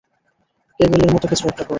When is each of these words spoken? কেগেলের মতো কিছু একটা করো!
কেগেলের 0.79 1.11
মতো 1.13 1.25
কিছু 1.27 1.43
একটা 1.45 1.57
করো! 1.57 1.69